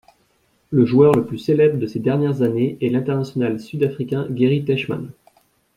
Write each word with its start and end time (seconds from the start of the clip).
Le 0.71 0.83
joueur 0.83 1.11
le 1.13 1.23
plus 1.27 1.37
célèbre 1.37 1.77
de 1.77 1.85
ces 1.85 1.99
dernières 1.99 2.41
années 2.41 2.75
est 2.81 2.89
l'international 2.89 3.59
sud-africain 3.59 4.25
Gary 4.31 4.65
Teichmann. 4.65 5.11